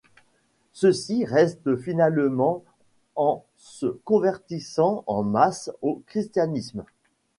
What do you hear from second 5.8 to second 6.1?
au